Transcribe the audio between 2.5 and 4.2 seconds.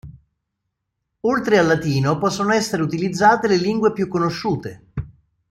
essere utilizzate le lingue più